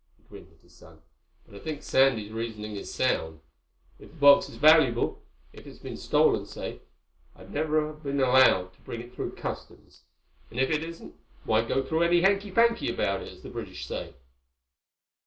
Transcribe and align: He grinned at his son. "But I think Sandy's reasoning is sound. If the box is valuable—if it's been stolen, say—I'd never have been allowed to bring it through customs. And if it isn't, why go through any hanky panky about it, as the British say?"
He 0.17 0.23
grinned 0.23 0.51
at 0.51 0.61
his 0.63 0.73
son. 0.73 1.03
"But 1.45 1.53
I 1.53 1.59
think 1.59 1.83
Sandy's 1.83 2.31
reasoning 2.31 2.75
is 2.75 2.91
sound. 2.91 3.39
If 3.99 4.09
the 4.09 4.15
box 4.17 4.49
is 4.49 4.55
valuable—if 4.55 5.67
it's 5.67 5.77
been 5.77 5.95
stolen, 5.95 6.47
say—I'd 6.47 7.53
never 7.53 7.85
have 7.85 8.01
been 8.01 8.19
allowed 8.19 8.73
to 8.73 8.81
bring 8.81 9.01
it 9.01 9.13
through 9.13 9.33
customs. 9.35 10.01
And 10.49 10.59
if 10.59 10.71
it 10.71 10.83
isn't, 10.83 11.13
why 11.43 11.63
go 11.67 11.83
through 11.83 12.01
any 12.01 12.21
hanky 12.21 12.49
panky 12.49 12.89
about 12.91 13.21
it, 13.21 13.31
as 13.31 13.43
the 13.43 13.49
British 13.49 13.85
say?" 13.85 14.15